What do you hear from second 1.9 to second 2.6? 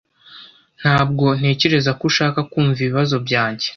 ko ushaka